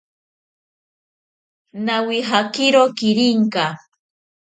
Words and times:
Nawijakiro 1.85 2.81
kirinka 2.97 3.65